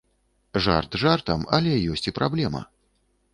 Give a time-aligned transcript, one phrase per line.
[0.67, 2.61] Жарт жартам, але ёсць і праблема.